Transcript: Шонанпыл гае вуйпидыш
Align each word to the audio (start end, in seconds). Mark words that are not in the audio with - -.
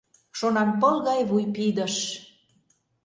Шонанпыл 0.37 0.95
гае 1.07 1.23
вуйпидыш 1.29 1.95